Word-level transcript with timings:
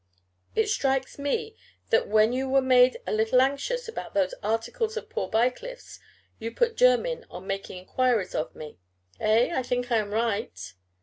It 0.55 0.67
strikes 0.67 1.19
me 1.19 1.55
that 1.91 2.07
when 2.07 2.33
you 2.33 2.49
were 2.49 2.59
made 2.63 2.97
a 3.05 3.11
little 3.11 3.39
anxious 3.39 3.87
about 3.87 4.15
those 4.15 4.33
articles 4.41 4.97
of 4.97 5.09
poor 5.11 5.29
Bycliffe's, 5.29 5.99
you 6.39 6.49
put 6.51 6.75
Jermyn 6.75 7.23
on 7.29 7.45
making 7.45 7.77
enquiries 7.77 8.33
of 8.33 8.55
me. 8.55 8.79
Eh? 9.19 9.53
I 9.55 9.61
think 9.61 9.91
I 9.91 9.97
am 9.97 10.09
right?" 10.09 10.59